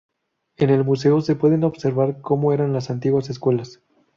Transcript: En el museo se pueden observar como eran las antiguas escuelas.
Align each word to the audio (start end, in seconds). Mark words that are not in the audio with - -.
En 0.57 0.71
el 0.71 0.83
museo 0.83 1.21
se 1.21 1.35
pueden 1.35 1.63
observar 1.63 2.21
como 2.21 2.53
eran 2.53 2.73
las 2.73 2.89
antiguas 2.89 3.29
escuelas. 3.29 3.81